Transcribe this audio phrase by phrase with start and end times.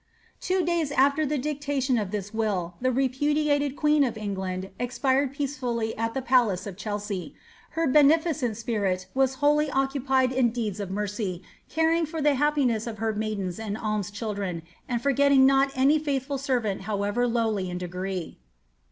[0.39, 5.95] Two days after the dictation of this will, the repudiated queen of England expired peacefully
[5.95, 7.35] at the palace of Chelsea.
[7.77, 12.97] Her beneficent ipirit was wholly occupied in deeds of mercy, caring for the happiness of
[12.97, 18.39] her maidens and alms children, and forgetting not any faithful servant bowever lowly in degree.